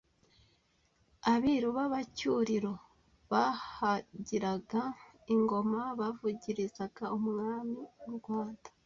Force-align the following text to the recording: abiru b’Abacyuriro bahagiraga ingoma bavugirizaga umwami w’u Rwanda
abiru 1.33 1.67
b’Abacyuriro 1.77 2.73
bahagiraga 3.31 4.81
ingoma 5.33 5.81
bavugirizaga 5.99 7.03
umwami 7.17 7.79
w’u 8.03 8.13
Rwanda 8.17 8.69